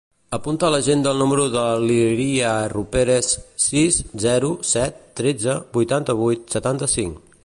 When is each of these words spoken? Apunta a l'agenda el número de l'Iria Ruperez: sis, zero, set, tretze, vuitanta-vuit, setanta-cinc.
Apunta 0.35 0.65
a 0.67 0.73
l'agenda 0.75 1.11
el 1.15 1.19
número 1.23 1.43
de 1.55 1.65
l'Iria 1.83 2.53
Ruperez: 2.73 3.29
sis, 3.65 4.01
zero, 4.25 4.49
set, 4.71 4.97
tretze, 5.21 5.59
vuitanta-vuit, 5.77 6.45
setanta-cinc. 6.57 7.25